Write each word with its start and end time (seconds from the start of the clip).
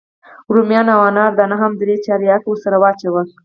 رومیان 0.53 0.87
او 0.95 1.01
انار 1.09 1.31
دانه 1.37 1.55
هم 1.61 1.71
درې 1.81 1.95
چارکه 2.05 2.45
ورسره 2.49 2.77
واچوه. 2.83 3.21